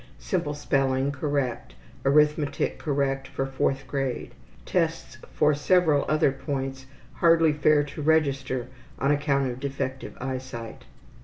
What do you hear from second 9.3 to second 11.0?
of defective eyesight.